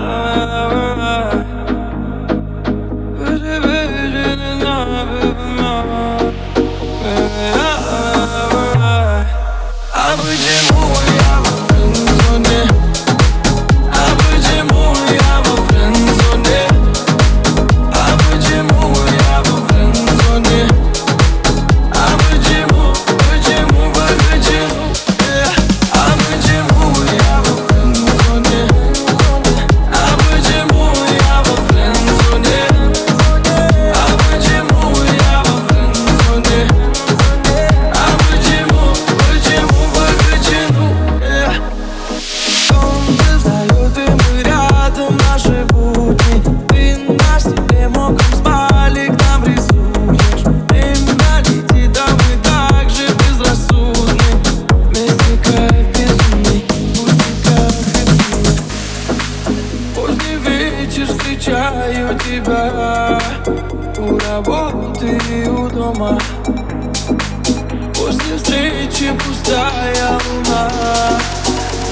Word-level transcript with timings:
time 0.00 0.39
встречаю 61.40 62.18
тебя. 62.18 63.18
У 63.98 64.18
работы 64.18 65.18
и 65.30 65.48
у 65.48 65.68
дома. 65.68 66.18
После 67.94 68.36
встречи 68.36 69.12
пустая 69.18 70.18
луна. 70.28 70.70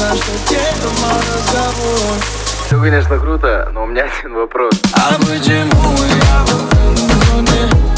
Наша 0.00 0.32
тема 0.48 1.12
разговор. 1.34 2.18
Все, 2.66 2.80
конечно, 2.80 3.18
круто, 3.18 3.70
но 3.74 3.84
у 3.84 3.86
меня 3.86 4.06
один 4.18 4.34
вопрос. 4.34 4.74
А 4.94 5.14
почему 5.14 5.92
я 6.06 6.44
в 6.44 7.34
зоне? 7.34 7.91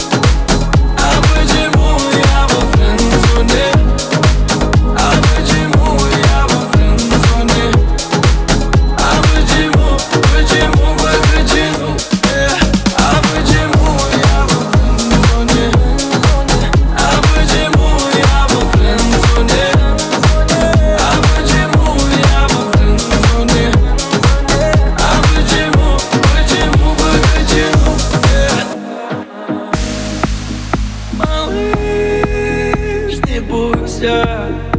Yeah. 34.04 34.73